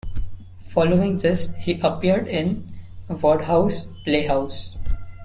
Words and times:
Following 0.69 1.19
this, 1.19 1.53
he 1.59 1.79
appeared 1.81 2.25
in 2.25 2.67
"Wodehouse 3.07 3.85
Playhouse". 4.03 4.75